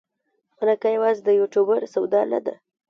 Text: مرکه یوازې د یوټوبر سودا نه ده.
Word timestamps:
مرکه 0.57 0.87
یوازې 0.95 1.21
د 1.23 1.29
یوټوبر 1.39 1.81
سودا 1.93 2.21
نه 2.31 2.39
ده. 2.45 2.53